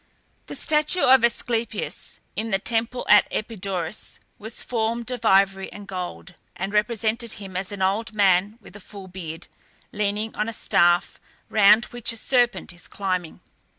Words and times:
The 0.47 0.55
statue 0.55 1.03
of 1.05 1.21
Asclepias 1.23 2.21
in 2.35 2.49
the 2.49 2.57
temple 2.57 3.05
at 3.07 3.27
Epidaurus 3.31 4.17
was 4.39 4.63
formed 4.63 5.11
of 5.11 5.23
ivory 5.23 5.71
and 5.71 5.87
gold, 5.87 6.33
and 6.55 6.73
represented 6.73 7.33
him 7.33 7.55
as 7.55 7.71
an 7.71 7.83
old 7.83 8.11
man 8.15 8.57
with 8.59 8.75
a 8.75 8.79
full 8.79 9.07
beard, 9.07 9.45
leaning 9.91 10.33
on 10.35 10.49
a 10.49 10.53
staff 10.53 11.19
round 11.49 11.85
which 11.85 12.11
a 12.13 12.17
serpent 12.17 12.73
is 12.73 12.87
climbing. 12.87 13.41